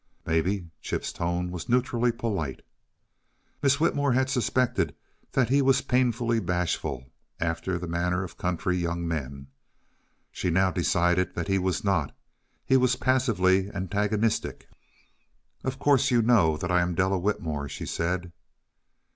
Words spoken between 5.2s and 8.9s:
that he was painfully bashful, after the manner of country